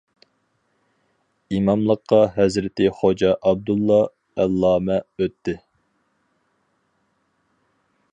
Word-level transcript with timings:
ئىماملىققا 1.57 2.21
ھەزرىتى 2.37 2.87
خوجا 3.01 3.29
ئابدۇللا 3.51 3.99
ئەللامە 4.45 4.97
ئۆتتى. 5.21 5.59